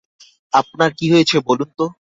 [0.53, 1.85] আপনার কী হয়েছে বলুন তো?